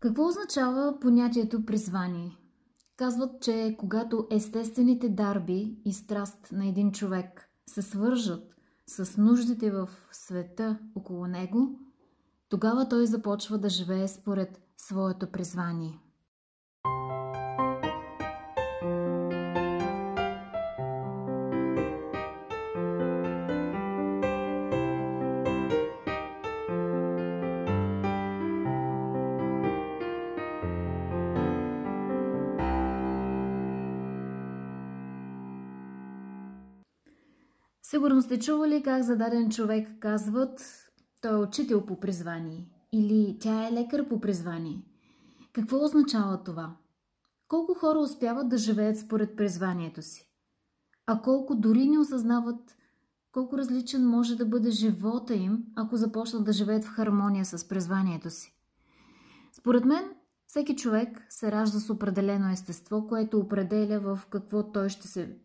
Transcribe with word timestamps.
Какво 0.00 0.26
означава 0.26 1.00
понятието 1.00 1.64
призвание? 1.64 2.36
Казват, 2.96 3.42
че 3.42 3.76
когато 3.78 4.26
естествените 4.30 5.08
дарби 5.08 5.76
и 5.84 5.92
страст 5.92 6.48
на 6.52 6.66
един 6.66 6.92
човек 6.92 7.48
се 7.66 7.82
свържат 7.82 8.54
с 8.86 9.16
нуждите 9.16 9.70
в 9.70 9.88
света 10.12 10.78
около 10.94 11.26
него, 11.26 11.78
тогава 12.48 12.88
той 12.88 13.06
започва 13.06 13.58
да 13.58 13.68
живее 13.68 14.08
според 14.08 14.60
своето 14.76 15.32
призвание. 15.32 16.00
Сигурно 37.90 38.22
сте 38.22 38.38
чували 38.38 38.82
как 38.82 39.02
за 39.02 39.16
даден 39.16 39.50
човек 39.50 39.88
казват 40.00 40.60
той 41.20 41.32
е 41.32 41.42
учител 41.42 41.86
по 41.86 42.00
призвание 42.00 42.68
или 42.92 43.38
тя 43.40 43.68
е 43.68 43.72
лекар 43.72 44.08
по 44.08 44.20
призвание. 44.20 44.82
Какво 45.52 45.84
означава 45.84 46.42
това? 46.42 46.76
Колко 47.48 47.74
хора 47.74 47.98
успяват 47.98 48.48
да 48.48 48.58
живеят 48.58 48.98
според 48.98 49.36
призванието 49.36 50.02
си? 50.02 50.30
А 51.06 51.22
колко 51.22 51.54
дори 51.54 51.88
не 51.88 51.98
осъзнават 51.98 52.76
колко 53.32 53.58
различен 53.58 54.06
може 54.06 54.36
да 54.36 54.46
бъде 54.46 54.70
живота 54.70 55.34
им, 55.34 55.64
ако 55.76 55.96
започнат 55.96 56.44
да 56.44 56.52
живеят 56.52 56.84
в 56.84 56.90
хармония 56.90 57.44
с 57.44 57.68
призванието 57.68 58.30
си? 58.30 58.54
Според 59.52 59.84
мен, 59.84 60.04
всеки 60.46 60.76
човек 60.76 61.26
се 61.28 61.52
ражда 61.52 61.78
с 61.78 61.90
определено 61.90 62.50
естество, 62.50 63.06
което 63.08 63.38
определя 63.38 64.00
в 64.00 64.26
какво 64.30 64.72
той 64.72 64.88
ще 64.88 65.08
се 65.08 65.36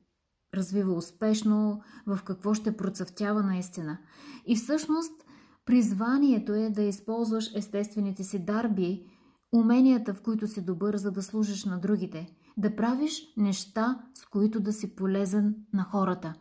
развива 0.55 0.93
успешно, 0.93 1.81
в 2.07 2.19
какво 2.23 2.53
ще 2.53 2.77
процъфтява 2.77 3.43
наистина. 3.43 3.97
И 4.45 4.55
всъщност 4.55 5.25
призванието 5.65 6.53
е 6.53 6.69
да 6.69 6.81
използваш 6.81 7.55
естествените 7.55 8.23
си 8.23 8.45
дарби, 8.45 9.05
уменията, 9.53 10.13
в 10.13 10.21
които 10.21 10.47
си 10.47 10.65
добър, 10.65 10.97
за 10.97 11.11
да 11.11 11.23
служиш 11.23 11.65
на 11.65 11.79
другите, 11.79 12.27
да 12.57 12.75
правиш 12.75 13.33
неща, 13.37 13.99
с 14.13 14.25
които 14.25 14.59
да 14.59 14.73
си 14.73 14.95
полезен 14.95 15.55
на 15.73 15.83
хората. 15.83 16.33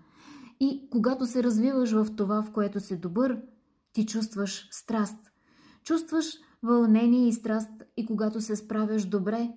И 0.60 0.88
когато 0.90 1.26
се 1.26 1.42
развиваш 1.42 1.92
в 1.92 2.06
това, 2.16 2.42
в 2.42 2.52
което 2.52 2.80
си 2.80 3.00
добър, 3.00 3.40
ти 3.92 4.06
чувстваш 4.06 4.68
страст. 4.70 5.30
Чувстваш 5.84 6.26
вълнение 6.62 7.28
и 7.28 7.32
страст 7.32 7.70
и 7.96 8.06
когато 8.06 8.40
се 8.40 8.56
справяш 8.56 9.04
добре, 9.04 9.50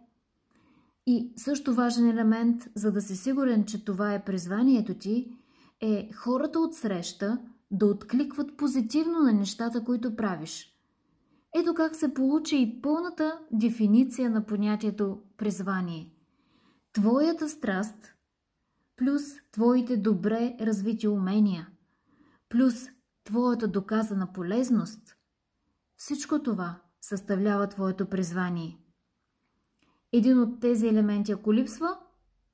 и 1.08 1.34
също 1.38 1.74
важен 1.74 2.10
елемент, 2.10 2.70
за 2.76 2.92
да 2.92 3.02
си 3.02 3.16
сигурен, 3.16 3.66
че 3.66 3.86
това 3.86 4.14
е 4.14 4.24
призванието 4.24 4.94
ти, 4.94 5.38
е 5.82 6.10
хората 6.14 6.60
от 6.60 6.76
среща 6.76 7.40
да 7.72 7.86
откликват 7.86 8.58
позитивно 8.58 9.20
на 9.20 9.34
нещата, 9.34 9.84
които 9.84 10.16
правиш. 10.16 10.74
Ето 11.56 11.74
как 11.74 11.96
се 11.96 12.14
получи 12.14 12.58
и 12.58 12.82
пълната 12.82 13.40
дефиниция 13.52 14.30
на 14.30 14.46
понятието 14.46 15.22
призвание. 15.38 16.12
Твоята 16.94 17.50
страст 17.50 18.14
плюс 18.98 19.22
твоите 19.52 19.98
добре 19.98 20.58
развити 20.62 21.08
умения, 21.08 21.68
плюс 22.50 22.76
твоята 23.24 23.68
доказана 23.68 24.34
полезност, 24.34 25.16
всичко 25.98 26.44
това 26.44 26.82
съставлява 27.02 27.68
твоето 27.68 28.06
призвание– 28.06 28.78
един 30.14 30.40
от 30.40 30.60
тези 30.60 30.88
елементи, 30.88 31.32
ако 31.32 31.54
липсва, 31.54 31.98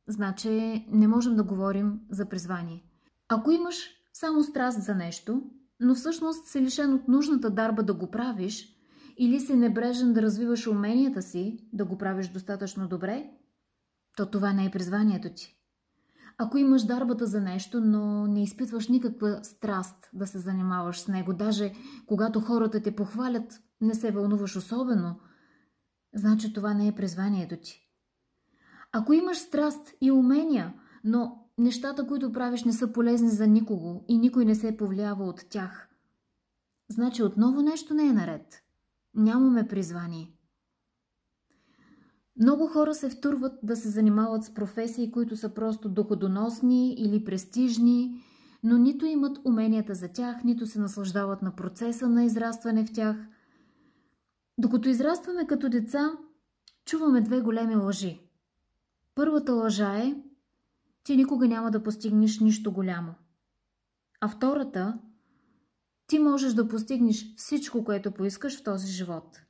значи 0.08 0.86
не 0.90 1.08
можем 1.08 1.36
да 1.36 1.44
говорим 1.44 2.00
за 2.10 2.26
призвание. 2.26 2.84
Ако 3.30 3.52
имаш 3.52 3.90
само 4.14 4.44
страст 4.44 4.82
за 4.82 4.96
нещо, 4.96 5.44
но 5.80 5.96
всъщност 5.96 6.48
си 6.48 6.62
лишен 6.62 6.94
от 6.94 7.08
нужната 7.08 7.50
дарба 7.50 7.84
да 7.84 7.94
го 7.94 8.12
правиш, 8.12 8.70
или 9.18 9.40
си 9.40 9.56
небрежен 9.56 10.14
да 10.14 10.22
развиваш 10.22 10.68
уменията 10.68 11.22
си, 11.22 11.70
да 11.74 11.86
го 11.86 11.98
правиш 11.98 12.28
достатъчно 12.28 12.88
добре, 12.88 13.30
то 14.18 14.26
това 14.26 14.54
не 14.54 14.66
е 14.66 14.72
призванието 14.72 15.30
ти. 15.36 15.56
Ако 16.38 16.58
имаш 16.58 16.84
дарбата 16.84 17.26
за 17.26 17.42
нещо, 17.42 17.82
но 17.82 18.28
не 18.28 18.44
изпитваш 18.44 18.88
никаква 18.88 19.40
страст 19.44 20.10
да 20.14 20.28
се 20.28 20.40
занимаваш 20.40 21.00
с 21.00 21.08
него, 21.08 21.34
даже 21.34 21.74
когато 22.06 22.40
хората 22.40 22.82
те 22.82 22.96
похвалят, 22.96 23.60
не 23.82 23.94
се 23.94 24.12
вълнуваш 24.12 24.56
особено– 24.56 25.20
значи 26.14 26.54
това 26.54 26.74
не 26.74 26.88
е 26.88 26.96
призванието 26.96 27.56
ти. 27.58 27.80
Ако 28.92 29.14
имаш 29.14 29.38
страст 29.38 29.94
и 30.02 30.12
умения, 30.12 30.74
но 31.04 31.48
нещата, 31.58 32.08
които 32.08 32.32
правиш, 32.32 32.64
не 32.64 32.74
са 32.74 32.94
полезни 32.94 33.30
за 33.30 33.48
никого 33.48 34.06
и 34.08 34.18
никой 34.18 34.46
не 34.46 34.56
се 34.56 34.78
повлиява 34.78 35.26
от 35.26 35.46
тях, 35.50 35.90
значи 36.90 37.24
отново 37.24 37.62
нещо 37.62 37.94
не 37.94 38.08
е 38.08 38.14
наред. 38.14 38.64
Нямаме 39.16 39.68
призвание. 39.68 40.30
Много 42.42 42.68
хора 42.68 42.94
се 42.94 43.10
втурват 43.10 43.54
да 43.64 43.76
се 43.76 43.90
занимават 43.90 44.44
с 44.44 44.54
професии, 44.54 45.12
които 45.12 45.38
са 45.38 45.54
просто 45.54 45.90
доходоносни 45.90 46.94
или 46.94 47.26
престижни, 47.26 48.24
но 48.64 48.78
нито 48.78 49.06
имат 49.06 49.38
уменията 49.46 49.94
за 49.94 50.08
тях, 50.08 50.44
нито 50.44 50.66
се 50.66 50.80
наслаждават 50.80 51.42
на 51.42 51.56
процеса 51.56 52.10
на 52.10 52.24
израстване 52.24 52.86
в 52.86 52.94
тях– 52.94 53.18
докато 54.58 54.90
израстваме 54.90 55.48
като 55.48 55.70
деца, 55.70 56.12
чуваме 56.86 57.22
две 57.22 57.42
големи 57.42 57.76
лъжи. 57.76 58.30
Първата 59.16 59.54
лъжа 59.54 59.98
е, 59.98 60.16
ти 61.04 61.16
никога 61.16 61.48
няма 61.48 61.72
да 61.72 61.84
постигнеш 61.84 62.40
нищо 62.40 62.72
голямо. 62.72 63.16
А 64.22 64.28
втората, 64.28 65.00
ти 66.08 66.20
можеш 66.20 66.54
да 66.54 66.68
постигнеш 66.68 67.36
всичко, 67.36 67.84
което 67.84 68.12
поискаш 68.12 68.60
в 68.60 68.64
този 68.64 68.88
живот. 68.88 69.42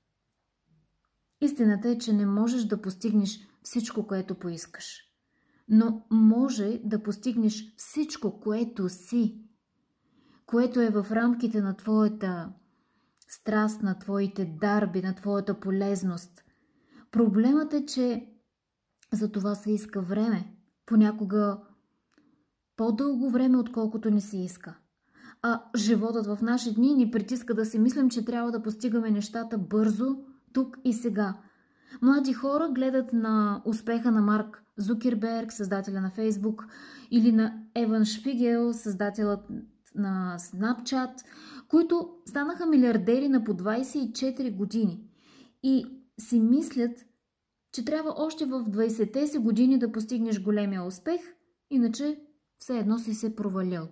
Истината 1.41 1.89
е, 1.89 1.97
че 1.97 2.13
не 2.13 2.25
можеш 2.25 2.63
да 2.63 2.81
постигнеш 2.81 3.47
всичко, 3.63 4.07
което 4.07 4.35
поискаш. 4.35 5.01
Но 5.69 6.05
може 6.11 6.81
да 6.83 7.03
постигнеш 7.03 7.75
всичко, 7.77 8.39
което 8.39 8.89
си, 8.89 9.41
което 10.45 10.79
е 10.81 10.89
в 10.89 11.07
рамките 11.11 11.61
на 11.61 11.75
твоята 11.75 12.53
страст 13.39 13.83
на 13.83 13.99
твоите 13.99 14.45
дарби, 14.61 15.01
на 15.01 15.15
твоята 15.15 15.59
полезност. 15.59 16.43
Проблемът 17.11 17.73
е, 17.73 17.85
че 17.85 18.27
за 19.13 19.31
това 19.31 19.55
се 19.55 19.71
иска 19.71 20.01
време. 20.01 20.55
Понякога 20.85 21.57
по-дълго 22.77 23.29
време, 23.29 23.57
отколкото 23.57 24.11
не 24.11 24.21
се 24.21 24.37
иска. 24.37 24.77
А 25.41 25.61
животът 25.75 26.25
в 26.25 26.39
наши 26.41 26.73
дни 26.73 26.93
ни 26.93 27.11
притиска 27.11 27.53
да 27.53 27.65
си 27.65 27.79
мислим, 27.79 28.09
че 28.09 28.25
трябва 28.25 28.51
да 28.51 28.63
постигаме 28.63 29.11
нещата 29.11 29.57
бързо, 29.57 30.17
тук 30.53 30.77
и 30.83 30.93
сега. 30.93 31.37
Млади 32.01 32.33
хора 32.33 32.69
гледат 32.69 33.13
на 33.13 33.61
успеха 33.65 34.11
на 34.11 34.21
Марк 34.21 34.63
Зукерберг, 34.77 35.53
създателя 35.53 36.01
на 36.01 36.11
Фейсбук, 36.11 36.65
или 37.11 37.31
на 37.31 37.63
Еван 37.75 38.05
Шпигел, 38.05 38.73
създателят 38.73 39.39
на 39.95 40.37
Snapchat, 40.39 41.25
които 41.67 42.17
станаха 42.25 42.65
милиардери 42.65 43.29
на 43.29 43.43
по 43.43 43.53
24 43.53 44.55
години 44.55 45.09
и 45.63 45.85
си 46.19 46.39
мислят, 46.39 47.05
че 47.71 47.85
трябва 47.85 48.13
още 48.17 48.45
в 48.45 48.63
20-те 48.63 49.27
си 49.27 49.37
години 49.37 49.79
да 49.79 49.91
постигнеш 49.91 50.41
големия 50.41 50.83
успех, 50.83 51.21
иначе 51.69 52.19
все 52.59 52.77
едно 52.77 52.99
си 52.99 53.13
се 53.13 53.35
провалил. 53.35 53.87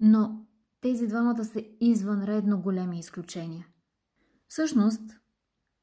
Но 0.00 0.46
тези 0.80 1.06
двамата 1.06 1.44
са 1.44 1.64
извънредно 1.80 2.62
големи 2.62 2.98
изключения. 2.98 3.66
Всъщност, 4.48 5.02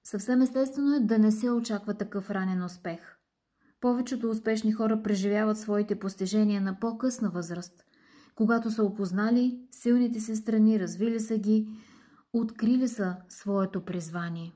съвсем 0.04 0.42
естествено 0.42 0.96
е 0.96 1.00
да 1.00 1.20
не 1.20 1.32
се 1.32 1.52
очаква 1.52 1.94
такъв 1.94 2.32
ранен 2.32 2.64
успех. 2.64 3.18
Повечето 3.82 4.30
успешни 4.30 4.72
хора 4.72 5.04
преживяват 5.04 5.58
своите 5.58 6.00
постижения 6.00 6.62
на 6.62 6.80
по-късна 6.80 7.30
възраст– 7.30 7.84
когато 8.36 8.72
са 8.72 8.84
опознали 8.84 9.60
силните 9.72 10.20
си 10.20 10.36
страни, 10.36 10.80
развили 10.80 11.20
са 11.20 11.38
ги, 11.38 11.68
открили 12.34 12.88
са 12.88 13.16
своето 13.30 13.86
призвание. 13.86 14.54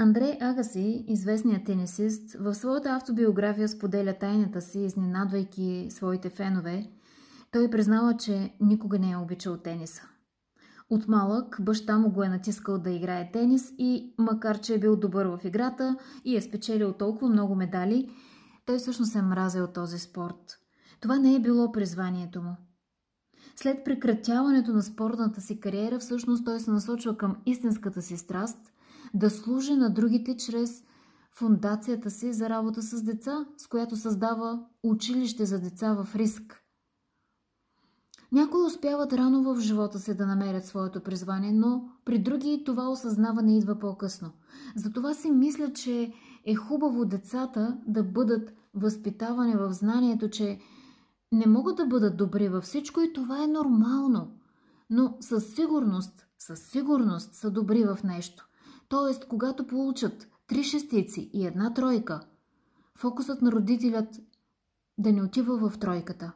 Андрей 0.00 0.38
Агаси, 0.40 1.04
известният 1.08 1.64
тенисист, 1.64 2.36
в 2.40 2.54
своята 2.54 2.90
автобиография 2.90 3.68
споделя 3.68 4.14
тайната 4.18 4.60
си, 4.60 4.80
изненадвайки 4.80 5.86
своите 5.90 6.30
фенове. 6.30 6.90
Той 7.52 7.70
признава, 7.70 8.16
че 8.16 8.54
никога 8.60 8.98
не 8.98 9.10
е 9.10 9.16
обичал 9.16 9.56
тениса. 9.56 10.02
От 10.90 11.08
малък 11.08 11.56
баща 11.60 11.98
му 11.98 12.10
го 12.10 12.22
е 12.22 12.28
натискал 12.28 12.78
да 12.78 12.90
играе 12.90 13.30
тенис 13.32 13.72
и 13.78 14.14
макар, 14.18 14.60
че 14.60 14.74
е 14.74 14.78
бил 14.78 14.96
добър 14.96 15.26
в 15.26 15.40
играта 15.44 15.96
и 16.24 16.36
е 16.36 16.42
спечелил 16.42 16.92
толкова 16.92 17.28
много 17.28 17.54
медали, 17.54 18.10
той 18.66 18.78
всъщност 18.78 19.14
е 19.14 19.22
мразил 19.22 19.66
този 19.66 19.98
спорт. 19.98 20.57
Това 21.00 21.18
не 21.18 21.34
е 21.34 21.40
било 21.40 21.72
призванието 21.72 22.42
му. 22.42 22.56
След 23.56 23.84
прекратяването 23.84 24.72
на 24.72 24.82
спортната 24.82 25.40
си 25.40 25.60
кариера, 25.60 25.98
всъщност 25.98 26.44
той 26.44 26.60
се 26.60 26.70
насочва 26.70 27.16
към 27.16 27.36
истинската 27.46 28.02
си 28.02 28.16
страст, 28.16 28.72
да 29.14 29.30
служи 29.30 29.74
на 29.74 29.90
другите 29.90 30.36
чрез 30.36 30.82
фундацията 31.32 32.10
си 32.10 32.32
за 32.32 32.48
работа 32.48 32.82
с 32.82 33.02
деца, 33.02 33.46
с 33.56 33.66
която 33.66 33.96
създава 33.96 34.64
училище 34.82 35.46
за 35.46 35.60
деца 35.60 35.94
в 35.94 36.16
риск. 36.16 36.62
Някои 38.32 38.62
успяват 38.62 39.12
рано 39.12 39.42
в 39.42 39.60
живота 39.60 39.98
си 39.98 40.16
да 40.16 40.26
намерят 40.26 40.66
своето 40.66 41.00
призвание, 41.00 41.52
но 41.52 41.88
при 42.04 42.18
други 42.18 42.62
това 42.66 42.88
осъзнаване 42.90 43.58
идва 43.58 43.78
по-късно. 43.78 44.30
Затова 44.76 45.14
си 45.14 45.30
мисля, 45.30 45.72
че 45.72 46.12
е 46.44 46.54
хубаво 46.54 47.04
децата 47.04 47.78
да 47.86 48.04
бъдат 48.04 48.52
възпитавани 48.74 49.56
в 49.56 49.72
знанието, 49.72 50.30
че 50.30 50.58
не 51.32 51.46
могат 51.46 51.76
да 51.76 51.86
бъдат 51.86 52.16
добри 52.16 52.48
във 52.48 52.64
всичко 52.64 53.00
и 53.00 53.12
това 53.12 53.44
е 53.44 53.46
нормално. 53.46 54.38
Но 54.90 55.16
със 55.20 55.54
сигурност, 55.54 56.26
със 56.38 56.60
сигурност 56.60 57.34
са 57.34 57.50
добри 57.50 57.84
в 57.84 57.98
нещо. 58.04 58.48
Тоест, 58.88 59.28
когато 59.28 59.66
получат 59.66 60.28
три 60.46 60.64
шестици 60.64 61.30
и 61.32 61.46
една 61.46 61.74
тройка, 61.74 62.20
фокусът 62.98 63.42
на 63.42 63.52
родителят 63.52 64.08
да 64.98 65.12
не 65.12 65.22
отива 65.22 65.70
в 65.70 65.78
тройката. 65.78 66.32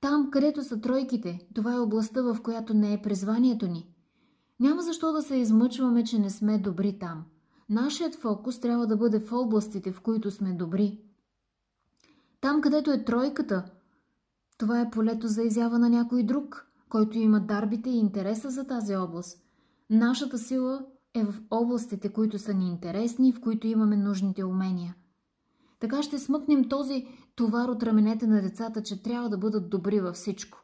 Там, 0.00 0.30
където 0.30 0.64
са 0.64 0.80
тройките, 0.80 1.48
това 1.54 1.74
е 1.74 1.78
областта, 1.78 2.22
в 2.22 2.38
която 2.42 2.74
не 2.74 2.92
е 2.92 3.02
призванието 3.02 3.66
ни. 3.66 3.94
Няма 4.60 4.82
защо 4.82 5.12
да 5.12 5.22
се 5.22 5.36
измъчваме, 5.36 6.04
че 6.04 6.18
не 6.18 6.30
сме 6.30 6.58
добри 6.58 6.98
там. 6.98 7.24
Нашият 7.68 8.14
фокус 8.14 8.60
трябва 8.60 8.86
да 8.86 8.96
бъде 8.96 9.20
в 9.20 9.32
областите, 9.32 9.92
в 9.92 10.00
които 10.00 10.30
сме 10.30 10.52
добри. 10.52 11.00
Там, 12.40 12.60
където 12.60 12.90
е 12.90 13.04
тройката, 13.04 13.70
това 14.60 14.80
е 14.80 14.90
полето 14.90 15.28
за 15.28 15.42
изява 15.42 15.78
на 15.78 15.88
някой 15.90 16.22
друг, 16.22 16.66
който 16.88 17.18
има 17.18 17.40
дарбите 17.40 17.90
и 17.90 17.98
интереса 17.98 18.50
за 18.50 18.66
тази 18.66 18.96
област. 18.96 19.42
Нашата 19.90 20.38
сила 20.38 20.86
е 21.14 21.24
в 21.24 21.42
областите, 21.50 22.12
които 22.12 22.38
са 22.38 22.54
ни 22.54 22.68
интересни, 22.68 23.32
в 23.32 23.40
които 23.40 23.66
имаме 23.66 23.96
нужните 23.96 24.44
умения. 24.44 24.94
Така 25.78 26.02
ще 26.02 26.18
смъкнем 26.18 26.68
този 26.68 27.06
товар 27.36 27.68
от 27.68 27.82
раменете 27.82 28.26
на 28.26 28.42
децата, 28.42 28.82
че 28.82 29.02
трябва 29.02 29.28
да 29.28 29.38
бъдат 29.38 29.70
добри 29.70 30.00
във 30.00 30.14
всичко. 30.14 30.58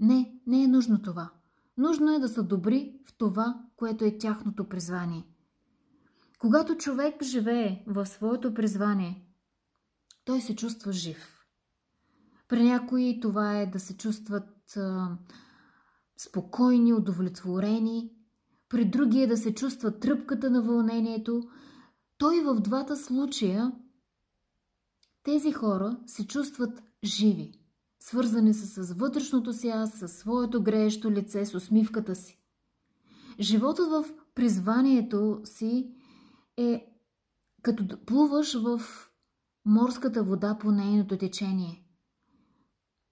Не, 0.00 0.40
не 0.46 0.62
е 0.62 0.68
нужно 0.68 1.02
това. 1.02 1.30
Нужно 1.76 2.14
е 2.14 2.18
да 2.18 2.28
са 2.28 2.42
добри 2.42 3.00
в 3.06 3.18
това, 3.18 3.62
което 3.76 4.04
е 4.04 4.18
тяхното 4.18 4.68
призвание. 4.68 5.24
Когато 6.38 6.76
човек 6.76 7.22
живее 7.22 7.84
в 7.86 8.06
своето 8.06 8.54
призвание, 8.54 9.24
той 10.24 10.40
се 10.40 10.56
чувства 10.56 10.92
жив. 10.92 11.39
При 12.50 12.64
някои 12.64 13.20
това 13.20 13.58
е 13.58 13.66
да 13.66 13.80
се 13.80 13.96
чувстват 13.96 14.78
спокойни, 16.16 16.92
удовлетворени, 16.92 18.10
при 18.68 18.84
другия 18.84 19.28
да 19.28 19.36
се 19.36 19.54
чувства 19.54 19.98
тръпката 19.98 20.50
на 20.50 20.62
вълнението. 20.62 21.42
Той 22.18 22.40
в 22.40 22.60
двата 22.60 22.96
случая 22.96 23.72
тези 25.22 25.52
хора 25.52 25.98
се 26.06 26.26
чувстват 26.26 26.82
живи, 27.04 27.52
свързани 28.00 28.54
са 28.54 28.84
с 28.84 28.92
вътрешното 28.92 29.52
си 29.52 29.68
аз, 29.68 29.92
със 29.92 30.12
своето 30.12 30.62
греещо 30.62 31.10
лице, 31.10 31.46
с 31.46 31.54
усмивката 31.54 32.14
си. 32.14 32.42
Животът 33.40 33.90
в 33.90 34.04
призванието 34.34 35.40
си 35.44 35.94
е 36.56 36.86
като 37.62 38.04
плуваш 38.04 38.62
в 38.62 38.80
морската 39.64 40.22
вода 40.22 40.58
по 40.58 40.70
нейното 40.70 41.18
течение. 41.18 41.79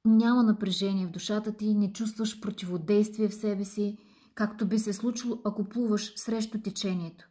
Няма 0.08 0.42
напрежение 0.42 1.06
в 1.06 1.10
душата 1.10 1.52
ти, 1.52 1.74
не 1.74 1.92
чувстваш 1.92 2.40
противодействие 2.40 3.28
в 3.28 3.34
себе 3.34 3.64
си, 3.64 3.98
както 4.34 4.66
би 4.68 4.78
се 4.78 4.92
случило, 4.92 5.40
ако 5.44 5.64
плуваш 5.64 6.12
срещу 6.16 6.60
течението. 6.60 7.24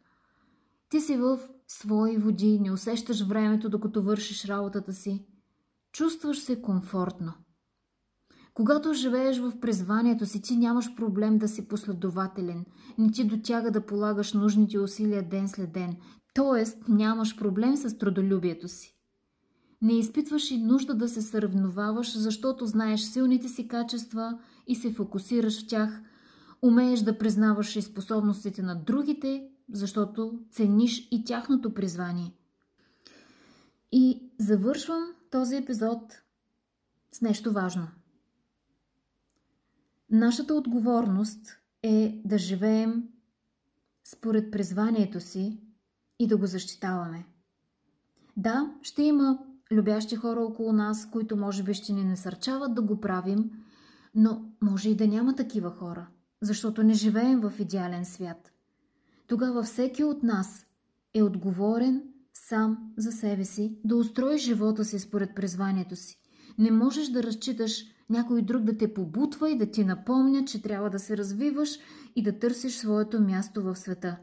Ти 0.88 1.00
си 1.00 1.16
в 1.16 1.38
свои 1.68 2.18
води, 2.18 2.60
не 2.60 2.72
усещаш 2.72 3.26
времето, 3.26 3.68
докато 3.68 4.02
вършиш 4.02 4.44
работата 4.44 4.92
си. 4.92 5.26
Чувстваш 5.92 6.38
се 6.38 6.62
комфортно. 6.62 7.32
Когато 8.54 8.92
живееш 8.92 9.38
в 9.38 9.60
призванието 9.60 10.26
си, 10.26 10.42
ти 10.42 10.56
нямаш 10.56 10.94
проблем 10.94 11.38
да 11.38 11.48
си 11.48 11.68
последователен, 11.68 12.64
не 12.98 13.10
ти 13.10 13.24
дотяга 13.24 13.70
да 13.70 13.86
полагаш 13.86 14.32
нужните 14.32 14.78
усилия 14.78 15.28
ден 15.28 15.48
след 15.48 15.72
ден, 15.72 15.96
т.е. 16.34 16.92
нямаш 16.92 17.36
проблем 17.36 17.76
с 17.76 17.98
трудолюбието 17.98 18.68
си. 18.68 18.97
Не 19.82 19.98
изпитваш 19.98 20.50
и 20.50 20.58
нужда 20.58 20.94
да 20.94 21.08
се 21.08 21.22
съревноваваш, 21.22 22.18
защото 22.18 22.66
знаеш 22.66 23.00
силните 23.00 23.48
си 23.48 23.68
качества 23.68 24.38
и 24.66 24.74
се 24.74 24.92
фокусираш 24.92 25.64
в 25.64 25.68
тях, 25.68 26.02
умееш 26.62 27.00
да 27.00 27.18
признаваш 27.18 27.76
и 27.76 27.82
способностите 27.82 28.62
на 28.62 28.74
другите, 28.74 29.48
защото 29.72 30.40
цениш 30.50 31.08
и 31.10 31.24
тяхното 31.24 31.74
призвание. 31.74 32.32
И 33.92 34.30
завършвам 34.38 35.04
този 35.30 35.56
епизод 35.56 36.22
с 37.12 37.20
нещо 37.20 37.52
важно. 37.52 37.88
Нашата 40.10 40.54
отговорност 40.54 41.58
е 41.82 42.22
да 42.24 42.38
живеем 42.38 43.08
според 44.04 44.50
призванието 44.50 45.20
си 45.20 45.60
и 46.18 46.26
да 46.26 46.36
го 46.36 46.46
защитаваме. 46.46 47.26
Да, 48.36 48.74
ще 48.82 49.02
има 49.02 49.38
любящи 49.72 50.16
хора 50.16 50.40
около 50.40 50.72
нас, 50.72 51.10
които 51.10 51.36
може 51.36 51.62
би 51.62 51.74
ще 51.74 51.92
ни 51.92 52.04
насърчават 52.04 52.74
да 52.74 52.82
го 52.82 53.00
правим, 53.00 53.50
но 54.14 54.44
може 54.62 54.90
и 54.90 54.96
да 54.96 55.08
няма 55.08 55.34
такива 55.34 55.70
хора, 55.70 56.06
защото 56.40 56.82
не 56.82 56.94
живеем 56.94 57.40
в 57.40 57.52
идеален 57.58 58.04
свят. 58.04 58.52
Тогава 59.26 59.62
всеки 59.62 60.04
от 60.04 60.22
нас 60.22 60.66
е 61.14 61.22
отговорен 61.22 62.02
сам 62.34 62.92
за 62.96 63.12
себе 63.12 63.44
си 63.44 63.78
да 63.84 63.96
устрои 63.96 64.38
живота 64.38 64.84
си 64.84 64.98
според 64.98 65.34
призванието 65.34 65.96
си. 65.96 66.20
Не 66.58 66.70
можеш 66.70 67.08
да 67.08 67.22
разчиташ 67.22 67.84
някой 68.10 68.42
друг 68.42 68.62
да 68.62 68.76
те 68.76 68.94
побутва 68.94 69.50
и 69.50 69.58
да 69.58 69.70
ти 69.70 69.84
напомня, 69.84 70.44
че 70.44 70.62
трябва 70.62 70.90
да 70.90 70.98
се 70.98 71.16
развиваш 71.16 71.78
и 72.16 72.22
да 72.22 72.38
търсиш 72.38 72.76
своето 72.76 73.20
място 73.20 73.62
в 73.62 73.76
света. 73.76 74.16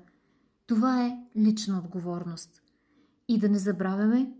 Това 0.67 1.05
е 1.05 1.17
лична 1.37 1.77
отговорност. 1.79 2.61
И 3.27 3.39
да 3.39 3.49
не 3.49 3.59
забравяме, 3.59 4.33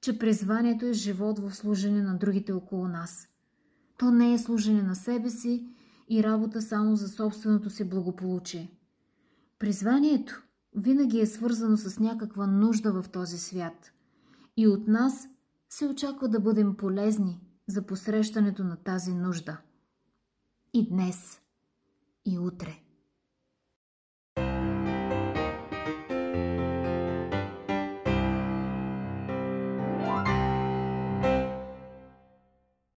че 0.00 0.18
призванието 0.18 0.86
е 0.86 0.92
живот 0.92 1.38
в 1.38 1.54
служене 1.54 2.02
на 2.02 2.18
другите 2.18 2.52
около 2.52 2.88
нас. 2.88 3.28
То 3.98 4.10
не 4.10 4.34
е 4.34 4.38
служене 4.38 4.82
на 4.82 4.94
себе 4.94 5.30
си 5.30 5.66
и 6.08 6.22
работа 6.22 6.62
само 6.62 6.96
за 6.96 7.08
собственото 7.08 7.70
си 7.70 7.88
благополучие. 7.88 8.70
Призванието 9.58 10.42
винаги 10.76 11.20
е 11.20 11.26
свързано 11.26 11.76
с 11.76 11.98
някаква 11.98 12.46
нужда 12.46 13.02
в 13.02 13.08
този 13.08 13.38
свят. 13.38 13.92
И 14.56 14.66
от 14.66 14.88
нас 14.88 15.28
се 15.70 15.86
очаква 15.86 16.28
да 16.28 16.40
бъдем 16.40 16.76
полезни 16.76 17.40
за 17.66 17.86
посрещането 17.86 18.64
на 18.64 18.76
тази 18.76 19.14
нужда. 19.14 19.60
И 20.74 20.88
днес, 20.88 21.40
и 22.24 22.38
утре. 22.38 22.82